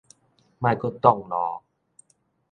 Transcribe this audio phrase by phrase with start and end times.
[0.57, 1.61] 莫閣擋路